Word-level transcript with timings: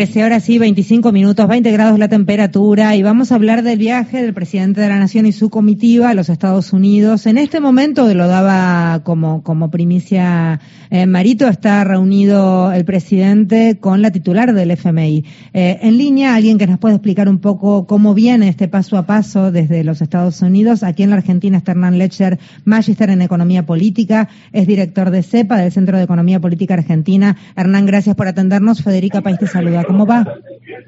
13 0.00 0.24
horas 0.24 0.48
y 0.48 0.56
25 0.58 1.12
minutos, 1.12 1.46
20 1.46 1.70
grados 1.72 1.98
la 1.98 2.08
temperatura 2.08 2.96
y 2.96 3.02
vamos 3.02 3.32
a 3.32 3.34
hablar 3.34 3.62
del 3.62 3.78
viaje 3.78 4.22
del 4.22 4.32
presidente 4.32 4.80
de 4.80 4.88
la 4.88 4.98
Nación 4.98 5.26
y 5.26 5.32
su 5.32 5.50
comitiva 5.50 6.08
a 6.08 6.14
los 6.14 6.30
Estados 6.30 6.72
Unidos. 6.72 7.26
En 7.26 7.36
este 7.36 7.60
momento, 7.60 8.08
lo 8.14 8.26
daba 8.26 9.02
como, 9.04 9.42
como 9.42 9.70
primicia 9.70 10.58
eh, 10.88 11.06
Marito, 11.06 11.46
está 11.46 11.84
reunido 11.84 12.72
el 12.72 12.86
presidente 12.86 13.78
con 13.78 14.00
la 14.00 14.10
titular 14.10 14.54
del 14.54 14.70
FMI. 14.72 15.24
Eh, 15.52 15.78
en 15.82 15.98
línea, 15.98 16.34
alguien 16.34 16.56
que 16.56 16.66
nos 16.66 16.78
puede 16.78 16.94
explicar 16.94 17.28
un 17.28 17.38
poco 17.38 17.86
cómo 17.86 18.14
viene 18.14 18.48
este 18.48 18.68
paso 18.68 18.96
a 18.96 19.06
paso 19.06 19.52
desde 19.52 19.84
los 19.84 20.00
Estados 20.00 20.40
Unidos. 20.40 20.82
Aquí 20.82 21.02
en 21.02 21.10
la 21.10 21.16
Argentina 21.16 21.58
está 21.58 21.72
Hernán 21.72 21.98
Lecher, 21.98 22.40
Magister 22.64 23.10
en 23.10 23.20
Economía 23.20 23.66
Política, 23.66 24.30
es 24.52 24.66
director 24.66 25.10
de 25.10 25.22
CEPA, 25.22 25.58
del 25.58 25.70
Centro 25.70 25.98
de 25.98 26.04
Economía 26.04 26.40
Política 26.40 26.74
Argentina. 26.74 27.36
Hernán, 27.54 27.84
gracias 27.84 28.16
por 28.16 28.26
atendernos. 28.26 28.82
Federica 28.82 29.20
País 29.20 29.38
te 29.38 29.46
saluda. 29.46 29.84
¿Cómo 29.90 30.06
va? 30.06 30.24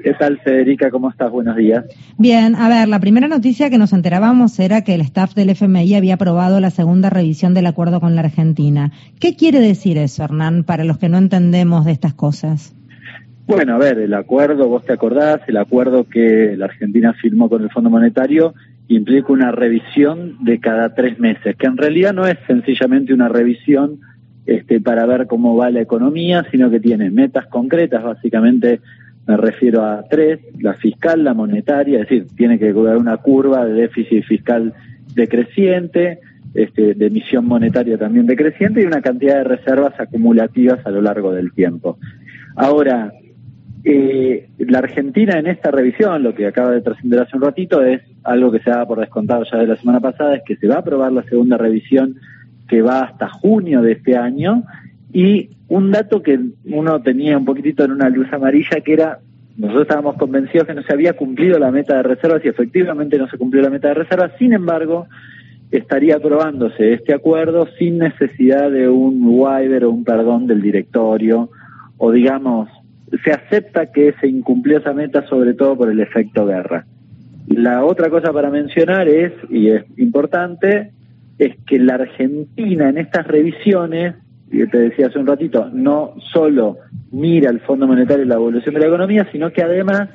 ¿Qué 0.05 0.15
tal, 0.15 0.39
Federica? 0.39 0.89
¿Cómo 0.89 1.11
estás? 1.11 1.29
Buenos 1.29 1.57
días. 1.57 1.85
Bien, 2.19 2.55
a 2.55 2.69
ver, 2.69 2.87
la 2.87 3.01
primera 3.01 3.27
noticia 3.27 3.69
que 3.69 3.77
nos 3.77 3.93
enterábamos 3.93 4.61
era 4.61 4.85
que 4.85 4.95
el 4.95 5.01
staff 5.01 5.35
del 5.35 5.51
FMI 5.51 5.97
había 5.97 6.15
aprobado 6.15 6.61
la 6.61 6.71
segunda 6.71 7.11
revisión 7.11 7.53
del 7.53 7.67
acuerdo 7.67 7.99
con 7.99 8.15
la 8.15 8.21
Argentina. 8.21 8.93
¿Qué 9.19 9.35
quiere 9.35 9.59
decir 9.59 9.99
eso, 9.99 10.23
Hernán, 10.23 10.63
para 10.63 10.85
los 10.85 10.99
que 10.99 11.09
no 11.09 11.19
entendemos 11.19 11.85
de 11.85 11.91
estas 11.91 12.15
cosas? 12.15 12.77
Bueno, 13.49 13.75
a 13.75 13.79
ver, 13.79 13.99
el 13.99 14.15
acuerdo, 14.15 14.69
vos 14.69 14.85
te 14.85 14.93
acordás, 14.93 15.41
el 15.49 15.57
acuerdo 15.57 16.05
que 16.05 16.55
la 16.57 16.67
Argentina 16.67 17.13
firmó 17.13 17.49
con 17.49 17.63
el 17.65 17.71
Fondo 17.71 17.91
Monetario 17.91 18.55
implica 18.87 19.33
una 19.33 19.51
revisión 19.51 20.37
de 20.45 20.61
cada 20.61 20.95
tres 20.95 21.19
meses, 21.19 21.57
que 21.57 21.67
en 21.67 21.77
realidad 21.77 22.13
no 22.13 22.25
es 22.25 22.39
sencillamente 22.47 23.13
una 23.13 23.29
revisión 23.29 23.99
este, 24.47 24.81
para 24.81 25.07
ver 25.07 25.27
cómo 25.27 25.57
va 25.57 25.71
la 25.71 25.81
economía, 25.81 26.45
sino 26.51 26.71
que 26.71 26.81
tiene 26.81 27.11
metas 27.11 27.47
concretas, 27.47 28.03
básicamente 28.03 28.81
me 29.27 29.37
refiero 29.37 29.85
a 29.85 30.03
tres, 30.09 30.41
la 30.61 30.75
fiscal, 30.75 31.23
la 31.23 31.35
monetaria, 31.35 32.01
es 32.01 32.09
decir, 32.09 32.27
tiene 32.37 32.59
que 32.59 32.71
haber 32.71 32.97
una 32.97 33.19
curva 33.19 33.65
de 33.65 33.75
déficit 33.75 34.25
fiscal 34.25 34.75
decreciente, 35.15 36.19
este, 36.55 36.95
de 36.95 37.07
emisión 37.07 37.47
monetaria 37.47 37.97
también 37.97 38.27
decreciente 38.27 38.83
y 38.83 38.85
una 38.85 39.01
cantidad 39.01 39.37
de 39.37 39.45
reservas 39.45 39.99
acumulativas 39.99 40.85
a 40.85 40.91
lo 40.91 41.01
largo 41.01 41.33
del 41.33 41.53
tiempo. 41.53 41.99
Ahora, 42.57 43.13
eh, 43.85 44.49
la 44.59 44.79
Argentina 44.79 45.39
en 45.39 45.47
esta 45.47 45.71
revisión, 45.71 46.23
lo 46.23 46.35
que 46.35 46.47
acaba 46.47 46.71
de 46.71 46.83
trascender 46.83 47.21
hace 47.21 47.37
un 47.37 47.43
ratito, 47.43 47.83
es 47.83 48.03
algo 48.25 48.53
que 48.53 48.61
se 48.61 48.71
ha 48.71 48.85
por 48.87 49.01
descontado 49.01 49.45
ya 49.51 49.59
de 49.59 49.67
la 49.67 49.77
semana 49.77 50.01
pasada, 50.01 50.37
es 50.37 50.43
que 50.45 50.57
se 50.57 50.69
va 50.69 50.77
a 50.77 50.81
aprobar 50.81 51.13
la 51.13 51.23
segunda 51.25 51.57
revisión 51.57 52.17
que 52.73 52.81
va 52.81 53.03
hasta 53.03 53.29
junio 53.29 53.83
de 53.83 53.93
este 53.93 54.17
año. 54.17 54.63
Y 55.13 55.51
un 55.69 55.91
dato 55.91 56.23
que 56.23 56.41
uno 56.65 57.03
tenía 57.03 57.37
un 57.37 57.45
poquitito 57.45 57.85
en 57.85 57.93
una 57.93 58.09
luz 58.09 58.33
amarilla 58.33 58.81
que 58.81 58.95
era, 58.95 59.19
nosotros 59.59 59.83
estábamos 59.83 60.17
convencidos 60.17 60.67
que 60.67 60.73
no 60.73 60.83
se 60.83 60.95
había 60.95 61.13
cumplido 61.13 61.59
la 61.59 61.71
meta 61.71 61.97
de 61.97 62.03
reservas 62.03 62.43
y 62.43 62.49
efectivamente 62.49 63.19
no 63.19 63.29
se 63.29 63.37
cumplió 63.37 63.63
la 63.63 63.69
meta 63.69 63.89
de 63.89 63.95
reservas, 63.95 64.33
sin 64.39 64.55
embargo, 64.55 65.07
estaría 65.71 66.17
aprobándose 66.17 66.95
este 66.95 67.13
acuerdo 67.13 67.69
sin 67.79 67.99
necesidad 67.99 68.71
de 68.71 68.89
un 68.89 69.21
waiver 69.23 69.85
o 69.85 69.91
un 69.91 70.03
perdón 70.03 70.47
del 70.47 70.63
directorio, 70.63 71.51
o 71.99 72.11
digamos, 72.11 72.71
se 73.23 73.33
acepta 73.33 73.93
que 73.93 74.15
se 74.19 74.29
incumplió 74.29 74.79
esa 74.79 74.95
meta 74.95 75.27
sobre 75.27 75.53
todo 75.53 75.77
por 75.77 75.91
el 75.91 76.01
efecto 76.01 76.47
guerra. 76.47 76.87
La 77.49 77.85
otra 77.85 78.09
cosa 78.09 78.33
para 78.33 78.49
mencionar 78.49 79.09
es, 79.09 79.35
y 79.51 79.69
es 79.69 79.85
importante, 79.99 80.93
es 81.39 81.57
que 81.67 81.79
la 81.79 81.95
Argentina 81.95 82.89
en 82.89 82.99
estas 82.99 83.27
revisiones 83.27 84.15
que 84.51 84.67
te 84.67 84.79
decía 84.79 85.07
hace 85.07 85.19
un 85.19 85.27
ratito, 85.27 85.71
no 85.73 86.15
solo 86.33 86.77
mira 87.11 87.51
el 87.51 87.61
Fondo 87.61 87.87
Monetario 87.87 88.25
y 88.25 88.29
la 88.29 88.35
evolución 88.35 88.75
de 88.75 88.81
la 88.81 88.87
economía, 88.87 89.27
sino 89.33 89.51
que 89.51 89.63
además 89.63 90.11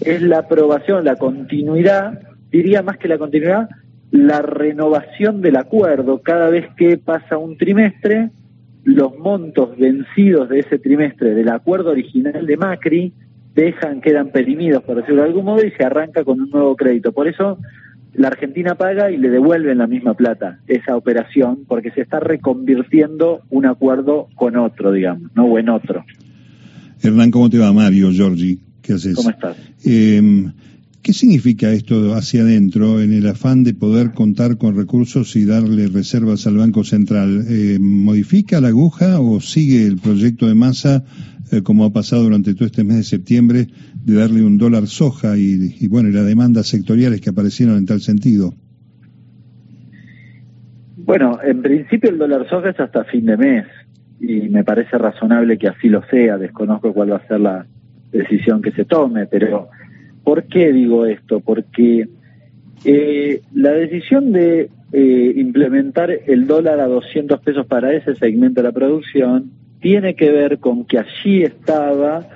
es 0.00 0.22
la 0.22 0.38
aprobación, 0.38 1.04
la 1.04 1.16
continuidad, 1.16 2.20
diría 2.50 2.82
más 2.82 2.98
que 2.98 3.08
la 3.08 3.16
continuidad, 3.16 3.68
la 4.10 4.42
renovación 4.42 5.40
del 5.40 5.56
acuerdo. 5.56 6.20
Cada 6.22 6.50
vez 6.50 6.66
que 6.76 6.98
pasa 6.98 7.38
un 7.38 7.56
trimestre, 7.56 8.30
los 8.84 9.16
montos 9.18 9.76
vencidos 9.78 10.48
de 10.48 10.60
ese 10.60 10.78
trimestre 10.78 11.34
del 11.34 11.48
acuerdo 11.48 11.90
original 11.90 12.44
de 12.44 12.56
Macri 12.56 13.12
dejan, 13.54 14.00
quedan 14.00 14.28
perimidos, 14.28 14.82
por 14.82 14.96
decirlo 14.96 15.22
de 15.22 15.28
algún 15.28 15.44
modo, 15.44 15.64
y 15.64 15.70
se 15.70 15.84
arranca 15.84 16.24
con 16.24 16.40
un 16.40 16.50
nuevo 16.50 16.76
crédito. 16.76 17.12
Por 17.12 17.26
eso 17.26 17.58
la 18.16 18.28
Argentina 18.28 18.74
paga 18.74 19.10
y 19.10 19.16
le 19.16 19.28
devuelven 19.28 19.78
la 19.78 19.86
misma 19.86 20.14
plata 20.14 20.60
esa 20.66 20.96
operación 20.96 21.64
porque 21.68 21.90
se 21.90 22.00
está 22.00 22.18
reconvirtiendo 22.20 23.42
un 23.50 23.66
acuerdo 23.66 24.28
con 24.34 24.56
otro, 24.56 24.92
digamos, 24.92 25.30
¿no? 25.34 25.44
O 25.44 25.58
en 25.58 25.68
otro. 25.68 26.04
Hernán, 27.02 27.30
¿cómo 27.30 27.50
te 27.50 27.58
va? 27.58 27.72
Mario, 27.72 28.10
Giorgi, 28.10 28.58
¿qué 28.82 28.94
haces? 28.94 29.16
¿Cómo 29.16 29.30
estás? 29.30 29.56
Eh, 29.84 30.50
¿Qué 31.06 31.12
significa 31.12 31.70
esto 31.70 32.14
hacia 32.14 32.40
adentro 32.40 33.00
en 33.00 33.12
el 33.12 33.28
afán 33.28 33.62
de 33.62 33.74
poder 33.74 34.10
contar 34.10 34.56
con 34.56 34.74
recursos 34.74 35.36
y 35.36 35.44
darle 35.44 35.86
reservas 35.86 36.48
al 36.48 36.56
Banco 36.56 36.82
Central? 36.82 37.44
Eh, 37.48 37.78
¿Modifica 37.78 38.60
la 38.60 38.68
aguja 38.68 39.20
o 39.20 39.40
sigue 39.40 39.86
el 39.86 39.98
proyecto 39.98 40.48
de 40.48 40.56
masa 40.56 41.04
eh, 41.52 41.62
como 41.62 41.84
ha 41.84 41.92
pasado 41.92 42.24
durante 42.24 42.54
todo 42.54 42.66
este 42.66 42.84
mes 42.84 42.96
de 42.96 43.02
septiembre 43.04 43.66
de 44.04 44.14
darle 44.14 44.42
un 44.42 44.58
dólar 44.58 44.86
soja 44.86 45.36
y, 45.36 45.74
y 45.80 45.88
bueno, 45.88 46.08
y 46.08 46.12
las 46.12 46.26
demandas 46.26 46.66
sectoriales 46.66 47.20
que 47.20 47.30
aparecieron 47.30 47.76
en 47.76 47.86
tal 47.86 48.00
sentido? 48.00 48.52
Bueno, 50.96 51.38
en 51.42 51.62
principio 51.62 52.10
el 52.10 52.18
dólar 52.18 52.48
soja 52.48 52.70
es 52.70 52.80
hasta 52.80 53.04
fin 53.04 53.26
de 53.26 53.36
mes 53.36 53.66
y 54.20 54.48
me 54.48 54.64
parece 54.64 54.98
razonable 54.98 55.58
que 55.58 55.68
así 55.68 55.88
lo 55.88 56.02
sea. 56.06 56.36
Desconozco 56.38 56.92
cuál 56.92 57.12
va 57.12 57.16
a 57.16 57.28
ser 57.28 57.40
la 57.40 57.66
decisión 58.10 58.62
que 58.62 58.72
se 58.72 58.84
tome, 58.84 59.26
pero 59.26 59.68
¿Por 60.26 60.42
qué 60.48 60.72
digo 60.72 61.06
esto? 61.06 61.38
Porque 61.38 62.08
eh, 62.84 63.42
la 63.54 63.70
decisión 63.70 64.32
de 64.32 64.70
eh, 64.92 65.32
implementar 65.36 66.10
el 66.10 66.48
dólar 66.48 66.80
a 66.80 66.88
200 66.88 67.38
pesos 67.42 67.64
para 67.68 67.92
ese 67.92 68.16
segmento 68.16 68.60
de 68.60 68.66
la 68.66 68.72
producción 68.72 69.52
tiene 69.80 70.14
que 70.14 70.30
ver 70.30 70.58
con 70.58 70.84
que 70.84 70.98
allí 70.98 71.42
estaba 71.42 72.26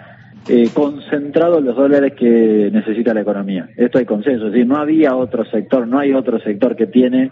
eh, 0.49 0.69
concentrados 0.73 1.63
los 1.63 1.77
dólares 1.77 2.15
que 2.15 2.71
necesita 2.73 3.15
la 3.15 3.23
economía. 3.23 3.69
Esto 3.77 3.99
hay 3.99 4.05
consenso, 4.05 4.47
es 4.47 4.53
decir, 4.53 4.67
no 4.67 4.77
había 4.77 5.15
otro 5.17 5.45
sector, 5.45 5.87
no 5.87 5.99
hay 5.99 6.13
otro 6.13 6.39
sector 6.41 6.77
que 6.77 6.87
tiene 6.87 7.31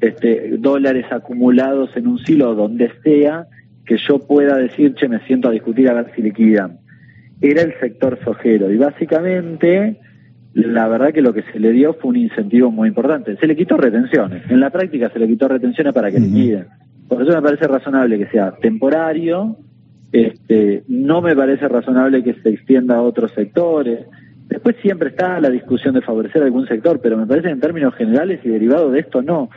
este, 0.00 0.56
dólares 0.58 1.06
acumulados 1.10 1.96
en 1.96 2.06
un 2.06 2.18
silo 2.18 2.54
donde 2.54 2.90
sea 3.02 3.46
que 3.84 3.96
yo 4.08 4.18
pueda 4.18 4.56
decir, 4.56 4.94
che, 4.94 5.08
me 5.08 5.20
siento 5.26 5.48
a 5.48 5.52
discutir 5.52 5.88
a 5.88 5.94
ver 5.94 6.12
si 6.14 6.22
liquidan 6.22 6.78
era 7.40 7.62
el 7.62 7.78
sector 7.80 8.18
sojero. 8.22 8.70
Y 8.70 8.76
básicamente, 8.76 9.96
la 10.52 10.88
verdad 10.88 11.12
que 11.12 11.22
lo 11.22 11.32
que 11.32 11.42
se 11.52 11.58
le 11.58 11.72
dio 11.72 11.94
fue 11.94 12.10
un 12.10 12.16
incentivo 12.16 12.70
muy 12.70 12.88
importante. 12.88 13.36
Se 13.36 13.46
le 13.46 13.56
quitó 13.56 13.76
retenciones. 13.76 14.42
En 14.50 14.60
la 14.60 14.70
práctica 14.70 15.10
se 15.10 15.18
le 15.18 15.26
quitó 15.26 15.48
retenciones 15.48 15.92
para 15.92 16.10
que 16.10 16.18
uh 16.18 16.20
liquiden. 16.20 16.66
Por 17.10 17.22
eso 17.22 17.32
me 17.32 17.42
parece 17.42 17.66
razonable 17.66 18.18
que 18.18 18.28
sea 18.28 18.52
temporario. 18.52 19.56
Este, 20.12 20.84
no 20.86 21.20
me 21.20 21.34
parece 21.34 21.66
razonable 21.66 22.22
que 22.22 22.34
se 22.34 22.50
extienda 22.50 22.98
a 22.98 23.02
otros 23.02 23.32
sectores. 23.32 24.06
Después 24.46 24.76
siempre 24.80 25.08
está 25.08 25.40
la 25.40 25.50
discusión 25.50 25.92
de 25.92 26.02
favorecer 26.02 26.44
algún 26.44 26.68
sector, 26.68 27.00
pero 27.02 27.16
me 27.16 27.26
parece 27.26 27.50
en 27.50 27.58
términos 27.58 27.96
generales 27.96 28.38
y 28.44 28.48
derivado 28.48 28.92
de 28.92 29.00
esto 29.00 29.22
no. 29.22 29.50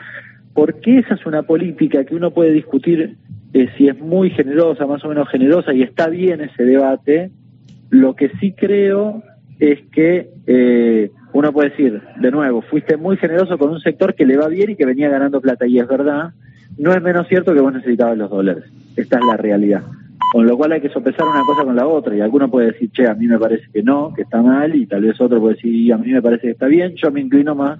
Porque 0.55 0.97
esa 0.97 1.13
es 1.13 1.27
una 1.27 1.43
política 1.43 2.03
que 2.05 2.15
uno 2.15 2.31
puede 2.31 2.51
discutir 2.51 3.17
eh, 3.53 3.69
si 3.77 3.87
es 3.87 3.99
muy 3.99 4.31
generosa, 4.31 4.87
más 4.87 5.05
o 5.05 5.09
menos 5.09 5.29
generosa, 5.29 5.75
y 5.75 5.83
está 5.83 6.09
bien 6.09 6.41
ese 6.41 6.63
debate, 6.63 7.29
lo 7.91 8.15
que 8.15 8.29
sí 8.39 8.53
creo 8.53 9.21
es 9.59 9.79
que 9.91 10.31
eh, 10.47 11.11
uno 11.33 11.53
puede 11.53 11.69
decir, 11.69 12.01
de 12.19 12.31
nuevo, 12.31 12.63
fuiste 12.63 12.97
muy 12.97 13.15
generoso 13.17 13.59
con 13.59 13.69
un 13.69 13.79
sector 13.79 14.15
que 14.15 14.25
le 14.25 14.37
va 14.37 14.47
bien 14.47 14.71
y 14.71 14.75
que 14.75 14.87
venía 14.87 15.07
ganando 15.07 15.39
plata, 15.39 15.67
y 15.67 15.77
es 15.77 15.87
verdad, 15.87 16.31
no 16.77 16.93
es 16.93 17.01
menos 17.01 17.27
cierto 17.27 17.53
que 17.53 17.61
vos 17.61 17.73
necesitabas 17.73 18.17
los 18.17 18.29
dólares. 18.29 18.65
Esta 18.95 19.17
es 19.17 19.25
la 19.25 19.37
realidad. 19.37 19.83
Con 20.31 20.47
lo 20.47 20.57
cual 20.57 20.71
hay 20.71 20.81
que 20.81 20.89
sopesar 20.89 21.27
una 21.27 21.43
cosa 21.45 21.63
con 21.63 21.75
la 21.75 21.87
otra, 21.87 22.15
y 22.15 22.21
alguno 22.21 22.49
puede 22.49 22.71
decir, 22.71 22.89
che, 22.91 23.07
a 23.07 23.13
mí 23.13 23.27
me 23.27 23.37
parece 23.37 23.65
que 23.71 23.83
no, 23.83 24.13
que 24.13 24.23
está 24.23 24.41
mal, 24.41 24.75
y 24.75 24.87
tal 24.87 25.03
vez 25.03 25.19
otro 25.21 25.39
puede 25.39 25.55
decir, 25.55 25.93
a 25.93 25.97
mí 25.97 26.11
me 26.11 26.21
parece 26.21 26.47
que 26.47 26.51
está 26.51 26.65
bien, 26.65 26.95
yo 26.95 27.11
me 27.11 27.21
inclino 27.21 27.53
más 27.53 27.79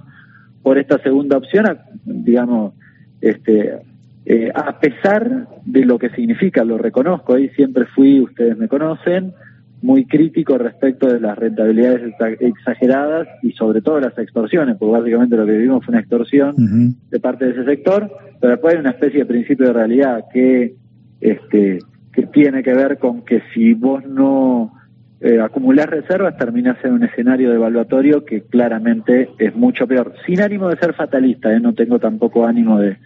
por 0.62 0.78
esta 0.78 0.98
segunda 1.00 1.38
opción, 1.38 1.66
digamos, 2.06 2.74
este, 3.22 3.80
eh, 4.26 4.52
a 4.54 4.80
pesar 4.80 5.48
de 5.66 5.86
lo 5.86 6.00
que 6.00 6.10
significa, 6.12 6.64
lo 6.64 6.78
reconozco, 6.78 7.34
ahí 7.34 7.50
siempre 7.50 7.86
fui, 7.86 8.22
ustedes 8.22 8.58
me 8.58 8.68
conocen, 8.68 9.34
muy 9.84 10.06
crítico 10.06 10.58
respecto 10.58 11.08
de 11.08 11.20
las 11.20 11.38
rentabilidades 11.38 12.14
exageradas 12.40 13.28
y 13.44 13.52
sobre 13.52 13.82
todo 13.82 14.00
las 14.00 14.18
extorsiones, 14.18 14.78
porque 14.78 15.00
básicamente 15.00 15.36
lo 15.36 15.46
que 15.46 15.52
vivimos 15.52 15.86
fue 15.86 15.92
una 15.92 16.00
extorsión 16.00 16.56
de 17.10 17.20
parte 17.20 17.46
de 17.46 17.52
ese 17.52 17.66
sector, 17.66 18.10
pero 18.40 18.52
después 18.52 18.74
hay 18.74 18.80
una 18.80 18.92
especie 18.92 19.20
de 19.20 19.26
principio 19.26 19.68
de 19.68 19.74
realidad 19.74 20.26
que 20.34 20.76
este 21.20 21.80
que 22.14 22.28
tiene 22.28 22.64
que 22.64 22.74
ver 22.74 22.98
con 22.98 23.24
que 23.26 23.42
si 23.54 23.74
vos 23.74 24.06
no 24.06 24.72
eh, 25.20 25.40
acumulás 25.42 25.88
reservas 25.88 26.38
terminás 26.38 26.78
en 26.84 26.94
un 26.94 27.04
escenario 27.04 27.50
de 27.50 27.56
evaluatorio 27.56 28.24
que 28.24 28.42
claramente 28.44 29.30
es 29.40 29.56
mucho 29.56 29.86
peor. 29.88 30.14
Sin 30.26 30.42
ánimo 30.42 30.70
de 30.70 30.78
ser 30.78 30.94
fatalista, 30.94 31.52
¿eh? 31.52 31.60
no 31.60 31.74
tengo 31.74 32.00
tampoco 32.00 32.46
ánimo 32.46 32.80
de, 32.80 32.98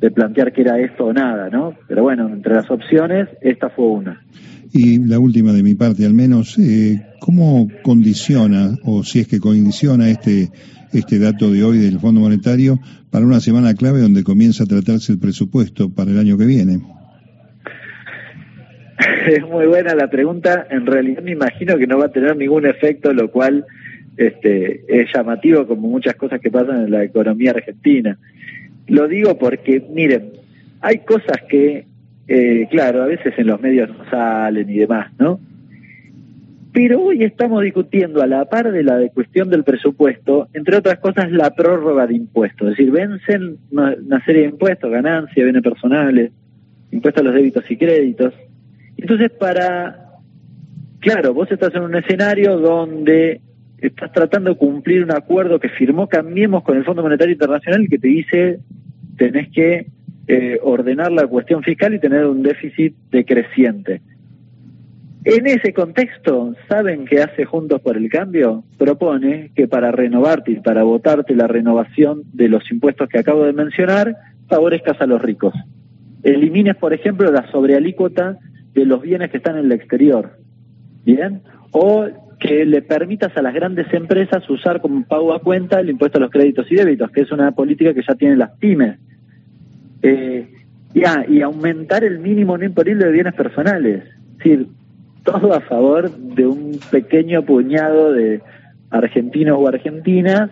de 0.00 0.10
plantear 0.10 0.52
que 0.52 0.62
era 0.62 0.78
esto 0.78 1.06
o 1.06 1.12
nada, 1.12 1.50
¿no? 1.50 1.74
Pero 1.86 2.02
bueno, 2.02 2.28
entre 2.28 2.54
las 2.54 2.70
opciones, 2.70 3.28
esta 3.42 3.68
fue 3.68 3.86
una. 3.86 4.22
Y 4.78 4.98
la 4.98 5.18
última 5.18 5.54
de 5.54 5.62
mi 5.62 5.74
parte, 5.74 6.04
al 6.04 6.12
menos, 6.12 6.58
eh, 6.58 7.00
¿cómo 7.18 7.66
condiciona, 7.82 8.76
o 8.84 9.02
si 9.04 9.20
es 9.20 9.26
que 9.26 9.40
condiciona 9.40 10.10
este, 10.10 10.50
este 10.92 11.18
dato 11.18 11.50
de 11.50 11.64
hoy 11.64 11.78
del 11.78 11.98
Fondo 11.98 12.20
Monetario 12.20 12.78
para 13.10 13.24
una 13.24 13.40
semana 13.40 13.72
clave 13.72 14.00
donde 14.00 14.22
comienza 14.22 14.64
a 14.64 14.66
tratarse 14.66 15.12
el 15.12 15.18
presupuesto 15.18 15.88
para 15.88 16.10
el 16.10 16.18
año 16.18 16.36
que 16.36 16.44
viene? 16.44 16.80
Es 19.26 19.42
muy 19.48 19.66
buena 19.66 19.94
la 19.94 20.10
pregunta. 20.10 20.66
En 20.70 20.84
realidad 20.84 21.22
me 21.22 21.32
imagino 21.32 21.78
que 21.78 21.86
no 21.86 21.96
va 21.96 22.06
a 22.06 22.12
tener 22.12 22.36
ningún 22.36 22.66
efecto, 22.66 23.14
lo 23.14 23.30
cual 23.30 23.64
este, 24.18 24.84
es 24.88 25.08
llamativo 25.10 25.66
como 25.66 25.88
muchas 25.88 26.16
cosas 26.16 26.38
que 26.38 26.50
pasan 26.50 26.84
en 26.84 26.90
la 26.90 27.02
economía 27.02 27.52
argentina. 27.52 28.18
Lo 28.88 29.08
digo 29.08 29.38
porque, 29.38 29.82
miren, 29.90 30.32
hay 30.82 30.98
cosas 30.98 31.38
que, 31.48 31.86
eh, 32.28 32.66
claro, 32.70 33.02
a 33.02 33.06
veces 33.06 33.34
en 33.36 33.46
los 33.46 33.60
medios 33.60 33.88
no 33.88 34.08
salen 34.10 34.68
y 34.68 34.78
demás, 34.78 35.12
¿no? 35.18 35.38
Pero 36.72 37.00
hoy 37.00 37.24
estamos 37.24 37.62
discutiendo 37.62 38.22
a 38.22 38.26
la 38.26 38.44
par 38.44 38.70
de 38.70 38.82
la 38.82 38.98
cuestión 39.14 39.48
del 39.48 39.64
presupuesto, 39.64 40.48
entre 40.52 40.76
otras 40.76 40.98
cosas, 40.98 41.30
la 41.30 41.54
prórroga 41.54 42.06
de 42.06 42.16
impuestos. 42.16 42.68
Es 42.68 42.76
decir, 42.76 42.92
vencen 42.92 43.56
una, 43.70 44.24
serie 44.26 44.42
de 44.42 44.48
impuestos, 44.48 44.90
ganancias, 44.90 45.42
bienes 45.42 45.62
personales, 45.62 46.32
impuestos 46.90 47.22
a 47.22 47.24
los 47.24 47.34
débitos 47.34 47.64
y 47.70 47.76
créditos. 47.78 48.34
Entonces, 48.98 49.30
para, 49.30 50.18
claro, 51.00 51.32
vos 51.32 51.50
estás 51.50 51.74
en 51.74 51.82
un 51.82 51.94
escenario 51.94 52.58
donde 52.58 53.40
estás 53.78 54.12
tratando 54.12 54.50
de 54.50 54.56
cumplir 54.56 55.02
un 55.02 55.12
acuerdo 55.12 55.58
que 55.58 55.68
firmó 55.70 56.08
Cambiemos 56.08 56.62
con 56.62 56.76
el 56.76 56.84
Fondo 56.84 57.02
Monetario 57.02 57.32
Internacional 57.32 57.86
que 57.88 57.98
te 57.98 58.08
dice 58.08 58.60
tenés 59.16 59.48
que 59.50 59.86
eh, 60.28 60.58
ordenar 60.62 61.12
la 61.12 61.26
cuestión 61.26 61.62
fiscal 61.62 61.94
y 61.94 62.00
tener 62.00 62.26
un 62.26 62.42
déficit 62.42 62.94
decreciente. 63.10 64.00
En 65.24 65.46
ese 65.46 65.72
contexto, 65.72 66.54
¿saben 66.68 67.04
qué 67.04 67.20
hace 67.20 67.44
Juntos 67.44 67.80
por 67.80 67.96
el 67.96 68.08
Cambio? 68.08 68.62
Propone 68.78 69.50
que 69.56 69.66
para 69.66 69.90
renovarte 69.90 70.52
y 70.52 70.60
para 70.60 70.84
votarte 70.84 71.34
la 71.34 71.48
renovación 71.48 72.22
de 72.32 72.48
los 72.48 72.70
impuestos 72.70 73.08
que 73.08 73.18
acabo 73.18 73.44
de 73.44 73.52
mencionar, 73.52 74.14
favorezcas 74.48 75.00
a 75.00 75.06
los 75.06 75.20
ricos. 75.20 75.52
Elimines, 76.22 76.76
por 76.76 76.92
ejemplo, 76.92 77.30
la 77.32 77.50
sobrealícuota 77.50 78.38
de 78.72 78.86
los 78.86 79.02
bienes 79.02 79.30
que 79.30 79.38
están 79.38 79.58
en 79.58 79.64
el 79.64 79.72
exterior. 79.72 80.38
¿Bien? 81.04 81.42
O 81.72 82.06
que 82.38 82.64
le 82.64 82.82
permitas 82.82 83.36
a 83.36 83.42
las 83.42 83.54
grandes 83.54 83.92
empresas 83.92 84.48
usar 84.48 84.80
como 84.80 85.04
pago 85.06 85.34
a 85.34 85.40
cuenta 85.40 85.80
el 85.80 85.90
impuesto 85.90 86.18
a 86.18 86.20
los 86.20 86.30
créditos 86.30 86.70
y 86.70 86.76
débitos, 86.76 87.10
que 87.10 87.22
es 87.22 87.32
una 87.32 87.50
política 87.52 87.94
que 87.94 88.02
ya 88.06 88.14
tienen 88.14 88.38
las 88.38 88.52
pymes. 88.58 88.98
Eh, 90.02 90.48
y 91.28 91.42
aumentar 91.42 92.04
el 92.04 92.20
mínimo 92.20 92.56
no 92.56 92.64
imponible 92.64 93.04
de 93.04 93.12
bienes 93.12 93.34
personales. 93.34 94.02
Es 94.04 94.38
decir, 94.38 94.68
todo 95.24 95.52
a 95.52 95.60
favor 95.60 96.10
de 96.10 96.46
un 96.46 96.80
pequeño 96.90 97.42
puñado 97.44 98.12
de 98.12 98.40
argentinos 98.90 99.58
o 99.60 99.68
argentinas, 99.68 100.50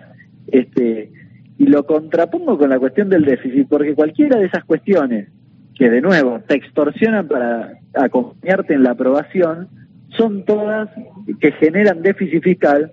este, 0.49 1.11
y 1.56 1.67
lo 1.67 1.87
contrapongo 1.87 2.58
con 2.58 2.69
la 2.69 2.79
cuestión 2.79 3.08
del 3.08 3.25
déficit, 3.25 3.69
porque 3.69 3.94
cualquiera 3.94 4.37
de 4.37 4.46
esas 4.46 4.64
cuestiones 4.64 5.29
que 5.76 5.88
de 5.88 6.00
nuevo 6.00 6.41
te 6.46 6.56
extorsionan 6.56 7.26
para 7.26 7.79
acompañarte 7.94 8.75
en 8.75 8.82
la 8.82 8.91
aprobación, 8.91 9.69
son 10.17 10.44
todas 10.44 10.91
que 11.41 11.52
generan 11.52 12.02
déficit 12.02 12.43
fiscal 12.43 12.91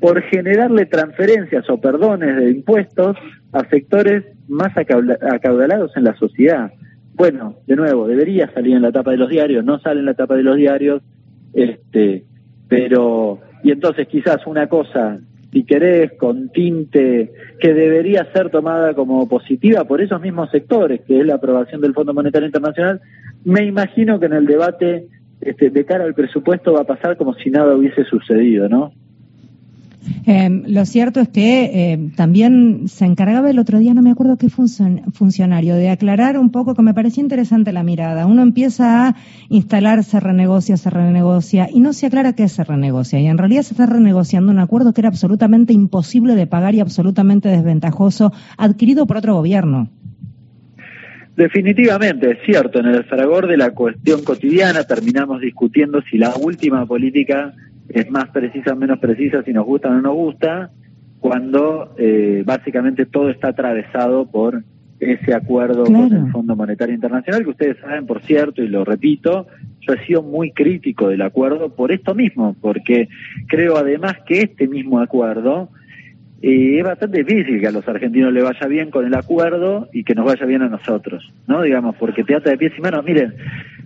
por 0.00 0.22
generarle 0.22 0.86
transferencias 0.86 1.68
o 1.70 1.78
perdones 1.78 2.36
de 2.36 2.50
impuestos 2.50 3.16
a 3.56 3.68
sectores 3.68 4.24
más 4.48 4.76
acaudalados 4.76 5.96
en 5.96 6.04
la 6.04 6.14
sociedad. 6.16 6.70
Bueno, 7.14 7.56
de 7.66 7.76
nuevo, 7.76 8.06
debería 8.06 8.52
salir 8.52 8.76
en 8.76 8.82
la 8.82 8.92
tapa 8.92 9.12
de 9.12 9.16
los 9.16 9.30
diarios, 9.30 9.64
no 9.64 9.78
sale 9.78 10.00
en 10.00 10.06
la 10.06 10.14
tapa 10.14 10.36
de 10.36 10.42
los 10.42 10.56
diarios, 10.56 11.02
este, 11.54 12.24
pero, 12.68 13.40
y 13.62 13.70
entonces 13.70 14.06
quizás 14.08 14.46
una 14.46 14.68
cosa, 14.68 15.18
si 15.50 15.64
querés, 15.64 16.12
con 16.18 16.50
tinte 16.50 17.32
que 17.58 17.72
debería 17.72 18.30
ser 18.34 18.50
tomada 18.50 18.92
como 18.92 19.26
positiva 19.26 19.84
por 19.84 20.02
esos 20.02 20.20
mismos 20.20 20.50
sectores, 20.50 21.00
que 21.06 21.20
es 21.20 21.26
la 21.26 21.36
aprobación 21.36 21.80
del 21.80 21.94
Fondo 21.94 22.12
Monetario 22.12 22.46
Internacional, 22.46 23.00
me 23.44 23.64
imagino 23.64 24.20
que 24.20 24.26
en 24.26 24.34
el 24.34 24.44
debate 24.44 25.06
este, 25.40 25.70
de 25.70 25.84
cara 25.86 26.04
al 26.04 26.14
presupuesto 26.14 26.74
va 26.74 26.82
a 26.82 26.84
pasar 26.84 27.16
como 27.16 27.32
si 27.34 27.50
nada 27.50 27.74
hubiese 27.74 28.04
sucedido, 28.04 28.68
¿no? 28.68 28.92
Eh, 30.28 30.50
lo 30.66 30.84
cierto 30.84 31.20
es 31.20 31.28
que 31.28 31.70
eh, 31.72 32.10
también 32.16 32.88
se 32.88 33.04
encargaba 33.04 33.48
el 33.48 33.60
otro 33.60 33.78
día, 33.78 33.94
no 33.94 34.02
me 34.02 34.10
acuerdo 34.10 34.36
qué 34.36 34.48
funcionario, 34.48 35.76
de 35.76 35.88
aclarar 35.88 36.36
un 36.36 36.50
poco 36.50 36.74
que 36.74 36.82
me 36.82 36.94
parecía 36.94 37.22
interesante 37.22 37.72
la 37.72 37.84
mirada. 37.84 38.26
Uno 38.26 38.42
empieza 38.42 39.06
a 39.06 39.16
instalar, 39.50 40.02
se 40.02 40.18
renegocia, 40.18 40.76
se 40.76 40.90
renegocia 40.90 41.68
y 41.72 41.78
no 41.78 41.92
se 41.92 42.06
aclara 42.06 42.32
qué 42.32 42.48
se 42.48 42.64
renegocia. 42.64 43.20
Y 43.20 43.26
en 43.26 43.38
realidad 43.38 43.62
se 43.62 43.74
está 43.74 43.86
renegociando 43.86 44.50
un 44.50 44.58
acuerdo 44.58 44.92
que 44.92 45.02
era 45.02 45.10
absolutamente 45.10 45.72
imposible 45.72 46.34
de 46.34 46.48
pagar 46.48 46.74
y 46.74 46.80
absolutamente 46.80 47.48
desventajoso, 47.48 48.32
adquirido 48.58 49.06
por 49.06 49.18
otro 49.18 49.34
gobierno. 49.34 49.90
Definitivamente, 51.36 52.32
es 52.32 52.38
cierto, 52.44 52.80
en 52.80 52.86
el 52.86 53.04
fragor 53.04 53.46
de 53.46 53.58
la 53.58 53.70
cuestión 53.70 54.24
cotidiana 54.24 54.84
terminamos 54.84 55.40
discutiendo 55.40 56.00
si 56.10 56.18
la 56.18 56.34
última 56.34 56.84
política 56.86 57.54
es 57.88 58.10
más 58.10 58.28
precisa 58.30 58.72
o 58.72 58.76
menos 58.76 58.98
precisa, 58.98 59.42
si 59.42 59.52
nos 59.52 59.66
gusta 59.66 59.88
o 59.88 59.92
no 59.92 60.02
nos 60.02 60.14
gusta, 60.14 60.70
cuando 61.20 61.94
eh, 61.98 62.42
básicamente 62.44 63.06
todo 63.06 63.30
está 63.30 63.48
atravesado 63.48 64.30
por 64.30 64.62
ese 65.00 65.34
acuerdo 65.34 65.84
con 65.84 66.12
el 66.12 66.30
Fondo 66.30 66.56
Monetario 66.56 66.94
Internacional, 66.94 67.44
que 67.44 67.50
ustedes 67.50 67.76
saben, 67.78 68.06
por 68.06 68.22
cierto, 68.22 68.62
y 68.62 68.68
lo 68.68 68.84
repito, 68.84 69.46
yo 69.80 69.92
he 69.92 70.06
sido 70.06 70.22
muy 70.22 70.52
crítico 70.52 71.08
del 71.08 71.22
acuerdo 71.22 71.74
por 71.74 71.92
esto 71.92 72.14
mismo, 72.14 72.56
porque 72.60 73.08
creo 73.46 73.76
además 73.76 74.16
que 74.26 74.42
este 74.42 74.66
mismo 74.66 75.00
acuerdo 75.00 75.68
es 76.42 76.84
bastante 76.84 77.24
difícil 77.24 77.60
que 77.60 77.66
a 77.66 77.72
los 77.72 77.86
argentinos 77.88 78.32
le 78.32 78.42
vaya 78.42 78.66
bien 78.66 78.90
con 78.90 79.06
el 79.06 79.14
acuerdo 79.14 79.88
y 79.92 80.04
que 80.04 80.14
nos 80.14 80.26
vaya 80.26 80.44
bien 80.46 80.62
a 80.62 80.68
nosotros, 80.68 81.32
¿no? 81.46 81.62
Digamos, 81.62 81.96
porque 81.96 82.24
te 82.24 82.34
ata 82.34 82.50
de 82.50 82.58
pies 82.58 82.72
y 82.76 82.80
manos. 82.80 83.04
Miren, 83.04 83.34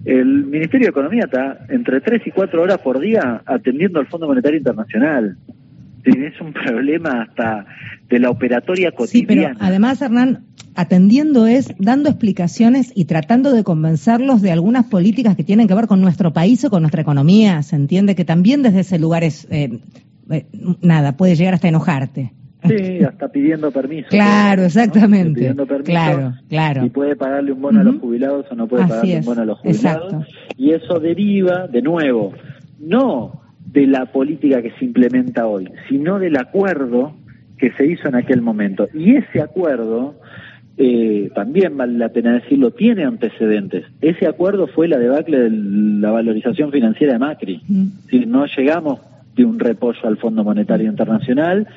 el 0.05 0.47
Ministerio 0.47 0.87
de 0.87 0.91
Economía 0.91 1.25
está 1.25 1.67
entre 1.69 2.01
3 2.01 2.23
y 2.27 2.31
4 2.31 2.63
horas 2.63 2.79
por 2.79 3.01
día 3.01 3.43
atendiendo 3.45 4.01
al 4.01 4.07
Fondo 4.07 4.27
Monetario 4.27 4.59
Internacional. 4.59 5.37
Es 6.05 6.41
un 6.41 6.53
problema 6.53 7.23
hasta 7.23 7.67
de 8.09 8.19
la 8.19 8.31
operatoria 8.31 8.93
cotidiana. 8.93 9.51
Sí, 9.53 9.55
pero 9.55 9.67
además, 9.67 10.01
Hernán, 10.01 10.45
atendiendo 10.75 11.47
es 11.47 11.75
dando 11.79 12.09
explicaciones 12.09 12.93
y 12.95 13.05
tratando 13.05 13.53
de 13.53 13.65
convencerlos 13.65 14.41
de 14.41 14.51
algunas 14.51 14.87
políticas 14.87 15.37
que 15.37 15.45
tienen 15.45 15.69
que 15.69 15.75
ver 15.75 15.87
con 15.87 16.01
nuestro 16.01 16.33
país 16.33 16.65
o 16.65 16.71
con 16.71 16.83
nuestra 16.83 17.03
economía. 17.03 17.63
Se 17.63 17.77
entiende 17.77 18.15
que 18.15 18.25
también 18.25 18.63
desde 18.63 18.81
ese 18.81 18.99
lugar 18.99 19.25
es, 19.25 19.47
eh, 19.51 19.81
eh, 20.31 20.47
nada, 20.81 21.17
puede 21.17 21.37
llegar 21.37 21.55
hasta 21.55 21.69
enojarte. 21.69 22.33
Sí, 22.77 23.05
hasta 23.05 23.29
pidiendo 23.29 23.71
permiso. 23.71 24.09
Claro, 24.11 24.65
exactamente. 24.65 25.41
Pidiendo 25.41 25.67
permiso, 25.67 25.91
claro, 25.91 26.35
claro. 26.49 26.87
Y 26.87 26.91
puede 26.91 27.17
pagarle 27.17 27.53
un 27.53 27.61
bono 27.61 27.81
a 27.81 27.85
los 27.85 27.97
jubilados 27.97 28.47
o 28.51 28.55
no 28.55 28.67
puede 28.67 28.87
pagarle 28.87 29.19
un 29.19 29.25
bono 29.25 29.43
a 29.43 29.45
los 29.45 29.59
jubilados. 29.59 30.27
Y 30.57 30.73
eso 30.73 31.01
deriva, 31.01 31.67
de 31.67 31.83
nuevo, 31.83 32.33
no 32.79 33.41
de 33.73 33.87
la 33.87 34.07
política 34.07 34.63
que 34.63 34.73
se 34.73 34.85
implementa 34.85 35.47
hoy, 35.47 35.69
sino 35.89 36.19
del 36.19 36.37
acuerdo 36.37 37.15
que 37.59 37.73
se 37.73 37.87
hizo 37.87 38.09
en 38.09 38.17
aquel 38.17 38.41
momento. 38.41 38.89
Y 38.95 39.17
ese 39.17 39.41
acuerdo, 39.41 40.15
eh, 40.77 41.31
también 41.35 41.77
vale 41.77 41.99
la 41.99 42.09
pena 42.09 42.33
decirlo, 42.33 42.73
tiene 42.73 43.05
antecedentes. 43.05 43.85
Ese 44.01 44.27
acuerdo 44.27 44.67
fue 44.67 44.89
la 44.89 44.99
debacle 44.99 45.39
de 45.39 45.51
la 45.51 46.11
valorización 46.11 46.73
financiera 46.73 47.13
de 47.13 47.19
Macri. 47.19 47.63
Si 48.09 48.27
no 48.27 48.47
llegamos 48.47 49.01
de 49.37 49.45
un 49.45 49.59
reposo 49.59 50.09
al 50.09 50.17
Fondo 50.17 50.43
Monetario 50.43 50.89
Internacional, 50.89 51.69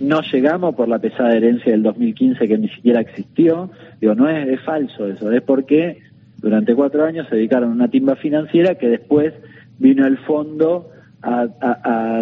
no 0.00 0.20
llegamos 0.22 0.74
por 0.74 0.88
la 0.88 0.98
pesada 0.98 1.32
herencia 1.32 1.72
del 1.72 1.82
2015 1.82 2.48
que 2.48 2.58
ni 2.58 2.68
siquiera 2.68 3.00
existió. 3.00 3.70
Digo, 4.00 4.14
no 4.14 4.28
es, 4.28 4.60
falso 4.62 5.06
eso, 5.06 5.30
es 5.30 5.42
porque 5.42 5.98
durante 6.38 6.74
cuatro 6.74 7.04
años 7.04 7.26
se 7.28 7.36
dedicaron 7.36 7.70
a 7.70 7.72
una 7.72 7.88
timba 7.88 8.16
financiera 8.16 8.74
que 8.74 8.88
después 8.88 9.32
vino 9.78 10.06
el 10.06 10.18
fondo 10.18 10.90
a, 11.22 11.46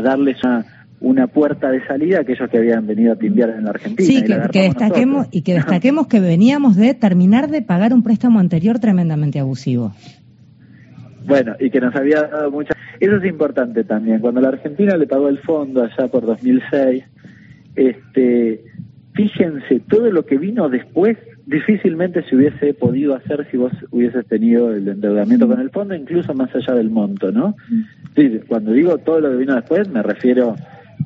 darles 0.02 0.38
una, 1.00 1.26
puerta 1.28 1.70
de 1.70 1.84
salida 1.86 2.18
a 2.18 2.20
aquellos 2.20 2.50
que 2.50 2.58
habían 2.58 2.86
venido 2.86 3.14
a 3.14 3.16
timbiar 3.16 3.50
en 3.50 3.64
la 3.64 3.70
Argentina. 3.70 4.06
Sí, 4.06 4.22
que, 4.22 4.62
destaquemos, 4.62 5.28
y 5.30 5.42
que 5.42 5.54
destaquemos 5.60 6.06
que 6.06 6.20
veníamos 6.20 6.76
de 6.76 6.92
terminar 6.94 7.48
de 7.48 7.62
pagar 7.62 7.94
un 7.94 8.02
préstamo 8.02 8.38
anterior 8.40 8.78
tremendamente 8.78 9.38
abusivo. 9.38 9.94
Bueno, 11.26 11.54
y 11.58 11.70
que 11.70 11.80
nos 11.80 11.94
había 11.94 12.22
dado 12.22 12.50
mucha... 12.50 12.74
Eso 12.98 13.16
es 13.16 13.24
importante 13.24 13.84
también. 13.84 14.20
Cuando 14.20 14.40
la 14.40 14.48
Argentina 14.48 14.96
le 14.96 15.06
pagó 15.06 15.28
el 15.28 15.38
fondo 15.38 15.82
allá 15.82 16.08
por 16.08 16.26
2006, 16.26 17.04
este, 17.76 18.64
fíjense, 19.14 19.80
todo 19.88 20.10
lo 20.10 20.24
que 20.26 20.38
vino 20.38 20.68
después 20.68 21.16
difícilmente 21.46 22.22
se 22.28 22.36
hubiese 22.36 22.74
podido 22.74 23.14
hacer 23.14 23.46
si 23.50 23.56
vos 23.56 23.72
hubieses 23.90 24.26
tenido 24.26 24.72
el 24.72 24.86
endeudamiento 24.86 25.48
con 25.48 25.60
el 25.60 25.70
fondo, 25.70 25.94
incluso 25.94 26.32
más 26.34 26.54
allá 26.54 26.74
del 26.74 26.90
monto, 26.90 27.32
¿no? 27.32 27.56
Sí, 28.14 28.40
cuando 28.46 28.72
digo 28.72 28.98
todo 28.98 29.20
lo 29.20 29.30
que 29.30 29.36
vino 29.36 29.54
después, 29.56 29.88
me 29.88 30.02
refiero 30.02 30.54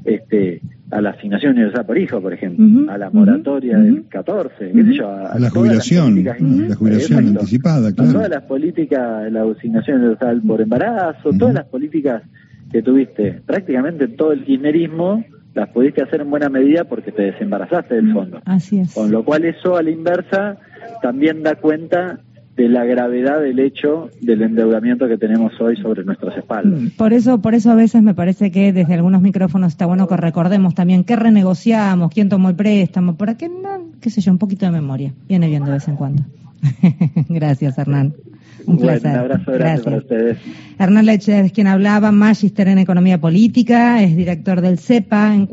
este, 0.05 0.61
a 0.91 1.01
la 1.01 1.11
asignación 1.11 1.53
universal 1.53 1.87
por 1.87 1.99
hijo, 1.99 2.21
por 2.21 2.33
ejemplo, 2.33 2.93
a 2.93 2.99
la 2.99 3.11
moratoria 3.11 3.79
del 3.79 4.05
14, 4.09 4.73
a, 5.03 5.39
la 5.39 5.51
jubilación, 5.51 6.23
la 6.23 6.75
jubilación 6.77 7.29
anticipada, 7.29 7.93
claro. 7.93 8.13
todas 8.13 8.29
las 8.29 8.43
políticas, 8.43 9.33
la 9.33 9.43
asignación 9.43 10.01
universal 10.01 10.43
por 10.47 10.61
embarazo, 10.61 11.31
todas 11.39 11.55
las 11.55 11.65
políticas 11.67 12.23
que 12.71 12.83
tuviste, 12.83 13.41
prácticamente 13.47 14.09
todo 14.09 14.33
el 14.33 14.45
kirchnerismo 14.45 15.25
las 15.55 15.69
pudiste 15.71 16.03
hacer 16.03 16.21
en 16.21 16.31
buena 16.31 16.49
medida 16.49 16.85
porque 16.85 17.13
te 17.13 17.23
desembarazaste 17.23 17.95
del 17.95 18.13
fondo. 18.13 18.41
Así 18.45 18.81
es. 18.81 18.93
Con 18.93 19.11
lo 19.11 19.25
cual 19.25 19.45
eso 19.45 19.77
a 19.77 19.83
la 19.83 19.91
inversa 19.91 20.59
también 21.01 21.43
da 21.43 21.55
cuenta 21.55 22.21
de 22.57 22.69
la 22.69 22.85
gravedad 22.85 23.41
del 23.41 23.59
hecho 23.59 24.11
del 24.21 24.43
endeudamiento 24.43 25.09
que 25.09 25.19
tenemos 25.19 25.53
hoy 25.61 25.77
sobre 25.77 26.05
nuestras 26.05 26.37
espaldas. 26.37 26.81
Mm, 26.81 26.89
por 26.97 27.13
eso, 27.13 27.41
por 27.43 27.55
eso 27.55 27.71
a 27.71 27.75
veces 27.75 28.03
me 28.03 28.15
parece 28.15 28.51
que 28.51 28.73
desde 28.73 28.95
algunos 28.95 29.23
micrófonos 29.23 29.73
está 29.73 29.87
bueno 29.87 30.07
que 30.07 30.17
recordemos 30.17 30.75
también 30.75 31.05
qué 31.05 31.17
renegociamos, 31.17 32.13
quién 32.13 32.29
tomó 32.29 32.51
el 32.51 32.57
préstamo, 32.57 33.17
para 33.17 33.37
que 33.37 33.49
no, 33.49 33.91
qué 34.01 34.11
sé 34.11 34.21
yo, 34.21 34.31
un 34.31 34.39
poquito 34.39 34.67
de 34.67 34.73
memoria. 34.73 35.13
Viene 35.29 35.49
bien 35.49 35.65
de 35.65 35.73
vez 35.73 35.89
en 35.89 35.97
cuando. 35.97 36.23
Gracias, 37.29 37.77
Hernán. 37.77 38.15
Un 38.67 38.79
placer. 38.79 39.13
Un 39.13 39.19
abrazo 39.19 39.53
grande 39.53 39.83
para 39.83 39.97
ustedes. 39.99 40.39
Hernán 40.79 41.07
Leche 41.07 41.41
es 41.41 41.53
quien 41.53 41.67
hablaba, 41.67 42.13
Magister 42.13 42.69
en 42.69 42.79
Economía 42.79 43.21
Política, 43.21 44.03
es 44.03 44.17
director 44.17 44.61
del 44.61 44.79
CEPA. 44.79 45.35
En 45.35 45.43